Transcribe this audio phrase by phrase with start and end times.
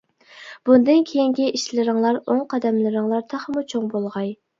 [0.69, 4.33] بۇندىن كېيىنكى ئىشلىرىڭلار ئوڭ، قەدەملىرىڭلار تېخىمۇ چوڭ بولغاي!